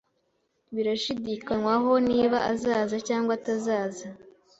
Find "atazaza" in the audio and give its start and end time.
3.39-4.05